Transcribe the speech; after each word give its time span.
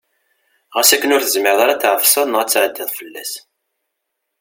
Ɣas 0.75 0.89
akken 0.95 1.13
ur 1.15 1.23
tezmireḍ 1.23 1.59
ara 1.61 1.73
ad 1.73 1.79
t-tɛefseḍ 1.79 2.27
neɣ 2.27 2.39
ad 2.41 2.47
t-ttɛeddiḍ 2.49 2.89
fell-as. 2.97 3.31